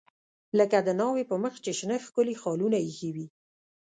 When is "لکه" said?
0.59-0.77